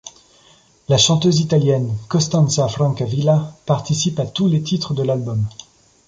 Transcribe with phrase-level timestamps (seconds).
[0.89, 5.45] La chanteuse italienne Costanza Francavilla participe à tous les titres de l'album.